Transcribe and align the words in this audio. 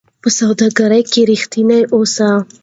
په 0.21 0.29
سوداګرۍ 0.37 1.03
کې 1.11 1.21
رښتیني 1.29 1.79
اوسئ. 1.95 2.29